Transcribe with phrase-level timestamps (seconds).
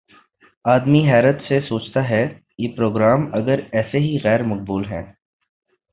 [0.65, 2.23] آدمی حیرت سے سوچتا ہے:
[2.57, 5.03] یہ پروگرام اگر ایسے ہی غیر مقبول ہیں